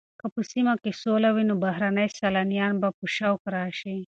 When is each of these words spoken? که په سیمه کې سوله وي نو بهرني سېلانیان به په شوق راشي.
که 0.21 0.27
په 0.33 0.41
سیمه 0.51 0.73
کې 0.83 0.91
سوله 1.01 1.29
وي 1.35 1.43
نو 1.49 1.55
بهرني 1.63 2.07
سېلانیان 2.17 2.73
به 2.81 2.89
په 2.97 3.05
شوق 3.15 3.41
راشي. 3.55 3.97